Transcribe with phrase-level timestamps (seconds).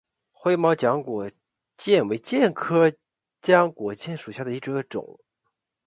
[0.31, 1.29] 灰毛浆果
[1.77, 2.91] 楝为楝科
[3.39, 5.19] 浆果楝属下的一个种。